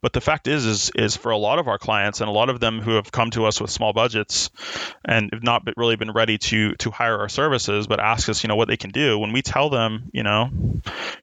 But 0.00 0.12
the 0.12 0.20
fact 0.20 0.48
is, 0.48 0.64
is, 0.64 0.90
is 0.94 1.16
for 1.16 1.30
a 1.30 1.36
lot 1.36 1.58
of 1.58 1.68
our 1.68 1.78
clients 1.78 2.20
and 2.20 2.28
a 2.28 2.32
lot 2.32 2.48
of 2.48 2.58
them 2.60 2.80
who 2.80 2.92
have 2.92 3.12
come 3.12 3.30
to 3.32 3.44
us 3.44 3.60
with 3.60 3.70
small 3.70 3.92
budgets 3.92 4.50
and 5.04 5.30
have 5.32 5.42
not 5.42 5.62
really 5.76 5.96
been 5.96 6.12
ready 6.12 6.38
to 6.38 6.74
to 6.76 6.90
hire 6.90 7.18
our 7.18 7.28
services, 7.28 7.86
but 7.86 8.00
ask 8.00 8.28
us, 8.28 8.42
you 8.42 8.48
know, 8.48 8.56
what 8.56 8.68
they 8.68 8.76
can 8.76 8.90
do. 8.90 9.18
When 9.18 9.32
we 9.32 9.42
tell 9.42 9.68
them, 9.68 10.10
you 10.12 10.22
know, 10.22 10.48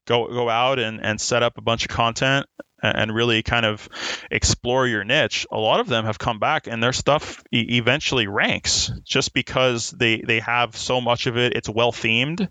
go 0.04 0.28
go 0.28 0.48
out 0.48 0.78
and, 0.78 1.04
and 1.04 1.20
set 1.20 1.42
up 1.42 1.58
a 1.58 1.62
bunch 1.62 1.84
of 1.84 1.90
content 1.90 2.46
and 2.82 3.14
really 3.14 3.42
kind 3.42 3.66
of 3.66 3.88
explore 4.30 4.86
your 4.86 5.04
niche, 5.04 5.46
a 5.50 5.58
lot 5.58 5.80
of 5.80 5.88
them 5.88 6.04
have 6.04 6.18
come 6.18 6.38
back 6.38 6.66
and 6.66 6.82
their 6.82 6.92
stuff 6.92 7.42
e- 7.52 7.76
eventually 7.78 8.26
ranks 8.26 8.90
just 9.04 9.32
because 9.32 9.90
they 9.90 10.22
they 10.26 10.40
have 10.40 10.76
so 10.76 11.00
much 11.00 11.26
of 11.26 11.36
it. 11.36 11.54
It's 11.54 11.68
well 11.68 11.92
themed. 11.92 12.48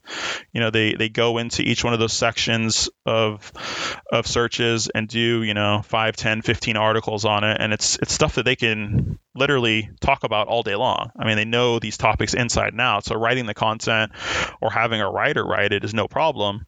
You 0.51 0.61
know, 0.61 0.69
they 0.69 0.93
they 0.93 1.09
go 1.09 1.37
into 1.37 1.61
each 1.61 1.83
one 1.83 1.93
of 1.93 1.99
those 1.99 2.13
sections 2.13 2.89
of 3.05 3.51
of 4.11 4.27
searches 4.27 4.89
and 4.89 5.07
do, 5.07 5.43
you 5.43 5.53
know, 5.53 5.81
5, 5.83 6.15
10, 6.15 6.41
15 6.41 6.77
articles 6.77 7.25
on 7.25 7.43
it 7.43 7.57
and 7.59 7.73
it's 7.73 7.97
it's 8.01 8.13
stuff 8.13 8.35
that 8.35 8.45
they 8.45 8.55
can 8.55 9.19
literally 9.35 9.89
talk 10.01 10.23
about 10.23 10.47
all 10.47 10.63
day 10.63 10.75
long. 10.75 11.11
I 11.17 11.25
mean, 11.25 11.37
they 11.37 11.45
know 11.45 11.79
these 11.79 11.97
topics 11.97 12.33
inside 12.33 12.73
and 12.73 12.81
out. 12.81 13.05
So 13.05 13.15
writing 13.15 13.45
the 13.45 13.53
content 13.53 14.11
or 14.61 14.71
having 14.71 14.99
a 14.99 15.09
writer 15.09 15.45
write 15.45 15.73
it 15.73 15.83
is 15.83 15.93
no 15.93 16.07
problem 16.07 16.65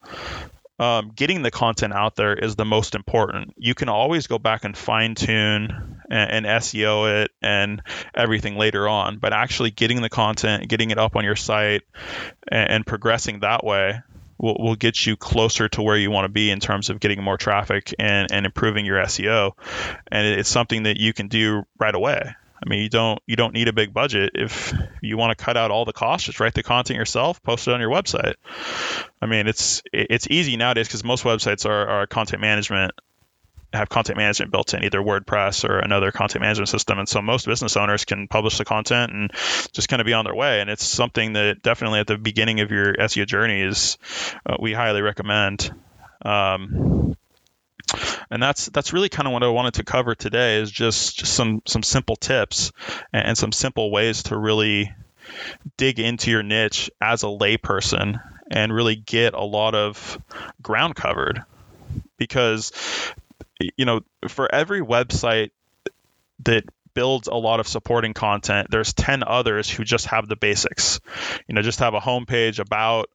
um, 0.80 1.12
getting 1.14 1.42
the 1.42 1.52
content 1.52 1.94
out 1.94 2.16
there 2.16 2.34
is 2.34 2.56
the 2.56 2.66
most 2.66 2.96
important. 2.96 3.54
You 3.58 3.76
can 3.76 3.90
always 3.90 4.28
go 4.28 4.40
back 4.40 4.64
and 4.64 4.76
fine 4.76 5.16
tune 5.16 6.02
and, 6.10 6.46
and, 6.46 6.46
SEO 6.46 7.24
it 7.24 7.32
and 7.42 7.82
everything 8.16 8.58
later 8.58 8.88
on, 8.88 9.18
but 9.18 9.34
actually 9.34 9.72
getting 9.72 10.02
the 10.02 10.10
content, 10.10 10.70
getting 10.70 10.92
it 10.92 10.98
up 10.98 11.16
on 11.16 11.26
your 11.26 11.36
site, 11.36 11.84
and, 12.48 12.72
and 12.72 12.86
progressing 12.86 13.42
that 13.42 13.64
way 13.64 14.02
will, 14.38 14.56
will 14.58 14.76
get 14.76 15.06
you 15.06 15.18
closer 15.18 15.68
to 15.70 15.82
where 15.82 15.98
you 15.98 16.10
want 16.10 16.26
to 16.26 16.30
be 16.30 16.50
in 16.50 16.60
terms 16.60 16.90
of 16.90 17.00
getting 17.00 17.22
more 17.22 17.38
traffic 17.38 17.94
and, 18.00 18.32
and 18.32 18.46
improving 18.46 18.86
your 18.86 18.98
SEO. 19.04 19.52
And 20.08 20.26
it's 20.26 20.50
something 20.50 20.84
that 20.84 20.98
you 20.98 21.14
can 21.14 21.28
do 21.28 21.64
right 21.78 21.94
away. 21.94 22.36
I 22.64 22.70
mean, 22.70 22.82
you 22.82 22.90
don't 22.90 23.22
you 23.26 23.36
don't 23.36 23.54
need 23.54 23.68
a 23.68 23.74
big 23.74 23.94
budget 23.94 24.32
if 24.36 24.74
you 25.02 25.18
want 25.18 25.38
to 25.38 25.44
cut 25.44 25.58
out 25.58 25.72
all 25.72 25.86
the 25.86 25.94
costs. 25.94 26.26
Just 26.26 26.40
write 26.40 26.54
the 26.54 26.64
content 26.64 26.98
yourself, 26.98 27.42
post 27.42 27.68
it 27.68 27.74
on 27.74 27.80
your 27.80 27.90
website. 27.90 28.36
I 29.22 29.26
mean, 29.26 29.48
it's 29.48 29.82
it's 29.94 30.28
easy 30.30 30.58
nowadays 30.58 30.88
because 30.88 31.04
most 31.04 31.24
websites 31.24 31.66
are, 31.66 31.88
are 31.88 32.08
content 32.08 32.42
management 32.42 32.94
have 33.74 33.88
content 33.88 34.18
management 34.18 34.52
built 34.52 34.74
in, 34.74 34.84
either 34.84 35.00
WordPress 35.00 35.68
or 35.68 35.80
another 35.80 36.12
content 36.12 36.42
management 36.42 36.70
system. 36.70 36.98
And 36.98 37.08
so 37.08 37.22
most 37.22 37.46
business 37.46 37.78
owners 37.78 38.04
can 38.04 38.28
publish 38.28 38.58
the 38.58 38.66
content 38.66 39.12
and 39.12 39.32
just 39.74 39.88
kind 39.90 40.02
of 40.02 40.06
be 40.06 40.14
on 40.14 40.26
their 40.26 40.34
way. 40.34 40.62
And 40.62 40.70
it's 40.70 40.86
something 40.86 41.34
that 41.34 41.62
definitely 41.62 42.00
at 42.00 42.08
the 42.08 42.18
beginning 42.18 42.62
of 42.62 42.72
your 42.72 42.94
SEO 42.96 43.28
journey 43.28 43.62
is 43.62 43.98
uh, 44.46 44.58
we 44.60 44.74
highly 44.74 45.02
recommend. 45.02 45.72
Um, 46.26 47.16
and 48.32 48.42
that's 48.42 48.68
that's 48.68 48.94
really 48.94 49.10
kind 49.10 49.28
of 49.28 49.34
what 49.34 49.44
I 49.44 49.48
wanted 49.48 49.76
to 49.76 49.84
cover 49.84 50.16
today 50.16 50.58
is 50.60 50.72
just, 50.72 51.18
just 51.18 51.34
some 51.34 51.62
some 51.66 51.84
simple 51.84 52.16
tips 52.16 52.72
and, 53.12 53.28
and 53.30 53.38
some 53.38 53.52
simple 53.52 53.92
ways 53.92 54.24
to 54.24 54.38
really 54.38 54.94
dig 55.78 56.00
into 56.00 56.32
your 56.32 56.44
niche 56.44 56.90
as 57.02 57.24
a 57.24 57.28
layperson 57.28 58.22
and 58.52 58.74
really 58.74 58.96
get 58.96 59.34
a 59.34 59.44
lot 59.44 59.76
of 59.76 60.20
ground 60.62 60.96
covered. 60.96 61.44
Because 62.18 62.72
you 63.78 63.86
know 63.86 64.02
for 64.28 64.54
every 64.54 64.82
website 64.82 65.52
that 66.44 66.64
builds 67.00 67.30
a 67.30 67.34
lot 67.34 67.62
of 67.62 67.68
supporting 67.70 68.14
content. 68.14 68.68
There's 68.70 68.92
10 68.92 69.24
others 69.26 69.70
who 69.70 69.86
just 69.86 70.08
have 70.08 70.28
the 70.28 70.36
basics. 70.36 71.00
You 71.48 71.56
know, 71.56 71.62
just 71.62 71.80
have 71.80 71.94
a 71.94 72.00
homepage 72.02 72.60
about 72.60 73.10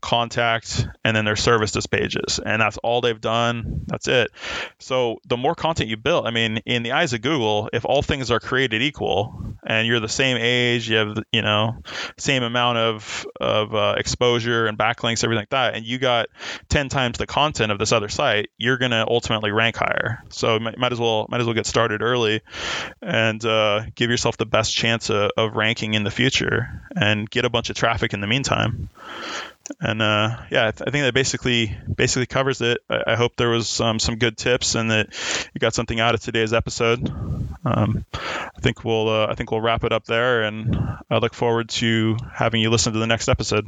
contact 0.00 0.84
and 1.04 1.16
then 1.16 1.24
their 1.24 1.36
services 1.36 1.86
pages. 1.86 2.40
And 2.44 2.60
that's 2.60 2.78
all 2.78 3.00
they've 3.00 3.20
done. 3.20 3.84
That's 3.86 4.08
it. 4.08 4.32
So 4.80 5.18
the 5.28 5.36
more 5.36 5.54
content 5.54 5.88
you 5.88 5.96
build, 5.96 6.26
I 6.26 6.32
mean, 6.32 6.56
in 6.66 6.82
the 6.82 6.90
eyes 6.90 7.12
of 7.12 7.22
Google, 7.22 7.70
if 7.72 7.84
all 7.84 8.02
things 8.02 8.32
are 8.32 8.40
created 8.40 8.82
equal 8.82 9.54
and 9.64 9.86
you're 9.86 10.00
the 10.00 10.08
same 10.08 10.36
age, 10.36 10.90
you 10.90 10.96
have, 10.96 11.16
you 11.30 11.42
know, 11.42 11.80
same 12.16 12.42
amount 12.42 12.78
of, 12.78 13.24
of 13.40 13.72
uh, 13.72 13.94
exposure 13.98 14.66
and 14.66 14.76
backlinks, 14.76 15.22
everything 15.22 15.42
like 15.42 15.50
that, 15.50 15.76
and 15.76 15.86
you 15.86 16.00
got 16.00 16.26
10 16.70 16.88
times 16.88 17.18
the 17.18 17.26
content 17.28 17.70
of 17.70 17.78
this 17.78 17.92
other 17.92 18.08
site, 18.08 18.50
you're 18.58 18.78
going 18.78 18.90
to 18.90 19.06
ultimately 19.06 19.52
rank 19.52 19.76
higher. 19.76 20.24
So 20.30 20.58
might 20.58 20.90
as 20.90 20.98
well, 20.98 21.26
might 21.28 21.40
as 21.40 21.46
well 21.46 21.54
get 21.54 21.66
started 21.66 22.02
early 22.02 22.40
and 23.28 23.44
uh, 23.44 23.82
give 23.94 24.10
yourself 24.10 24.36
the 24.36 24.46
best 24.46 24.74
chance 24.74 25.10
of, 25.10 25.30
of, 25.36 25.54
ranking 25.54 25.94
in 25.94 26.04
the 26.04 26.10
future 26.10 26.82
and 26.96 27.28
get 27.28 27.44
a 27.44 27.50
bunch 27.50 27.70
of 27.70 27.76
traffic 27.76 28.12
in 28.12 28.20
the 28.20 28.26
meantime. 28.26 28.88
And 29.80 30.00
uh, 30.00 30.38
yeah, 30.50 30.68
I, 30.68 30.70
th- 30.70 30.88
I, 30.88 30.90
think 30.90 31.04
that 31.04 31.14
basically 31.14 31.76
basically 31.94 32.26
covers 32.26 32.60
it. 32.62 32.78
I, 32.88 33.02
I 33.08 33.16
hope 33.16 33.36
there 33.36 33.50
was 33.50 33.80
um, 33.80 33.98
some 33.98 34.16
good 34.16 34.36
tips 34.36 34.74
and 34.74 34.90
that 34.90 35.08
you 35.54 35.58
got 35.58 35.74
something 35.74 36.00
out 36.00 36.14
of 36.14 36.20
today's 36.20 36.52
episode. 36.52 37.06
Um, 37.64 38.04
I 38.14 38.60
think 38.60 38.84
we'll 38.84 39.08
uh, 39.08 39.26
I 39.26 39.34
think 39.34 39.50
we'll 39.50 39.60
wrap 39.60 39.84
it 39.84 39.92
up 39.92 40.04
there, 40.04 40.42
and 40.42 40.76
I 41.10 41.18
look 41.18 41.34
forward 41.34 41.68
to 41.70 42.16
having 42.32 42.62
you 42.62 42.70
listen 42.70 42.94
to 42.94 42.98
the 42.98 43.06
next 43.06 43.28
episode. 43.28 43.66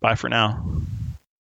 Bye 0.00 0.16
for 0.16 0.28
now. 0.28 0.62